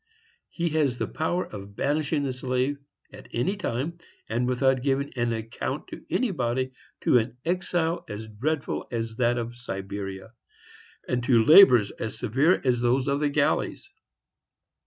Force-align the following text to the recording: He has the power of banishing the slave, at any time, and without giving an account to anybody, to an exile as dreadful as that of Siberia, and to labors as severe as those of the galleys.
He 0.49 0.69
has 0.69 0.97
the 0.97 1.05
power 1.07 1.45
of 1.45 1.75
banishing 1.75 2.23
the 2.23 2.33
slave, 2.33 2.79
at 3.13 3.27
any 3.33 3.55
time, 3.55 3.99
and 4.27 4.47
without 4.47 4.81
giving 4.81 5.13
an 5.15 5.31
account 5.31 5.89
to 5.89 6.03
anybody, 6.09 6.71
to 7.01 7.19
an 7.19 7.37
exile 7.45 8.03
as 8.09 8.27
dreadful 8.27 8.87
as 8.91 9.17
that 9.17 9.37
of 9.37 9.55
Siberia, 9.55 10.31
and 11.07 11.23
to 11.25 11.45
labors 11.45 11.91
as 11.91 12.17
severe 12.17 12.59
as 12.63 12.81
those 12.81 13.07
of 13.07 13.19
the 13.19 13.29
galleys. 13.29 13.91